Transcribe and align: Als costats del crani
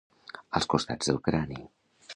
Als 0.59 0.67
costats 0.75 1.11
del 1.11 1.21
crani 1.29 1.61